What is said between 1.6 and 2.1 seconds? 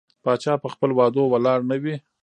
نه وي.